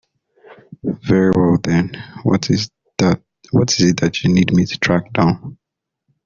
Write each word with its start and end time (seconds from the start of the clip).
Very 0.83 1.29
well 1.35 1.59
then, 1.63 1.93
what 2.23 2.49
is 2.49 2.71
it 3.03 3.93
that 3.99 4.19
you 4.23 4.33
need 4.33 4.51
me 4.51 4.65
to 4.65 4.79
track 4.79 5.13
down? 5.13 5.59